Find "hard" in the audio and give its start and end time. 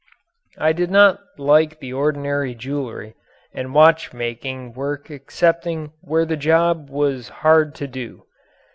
7.29-7.75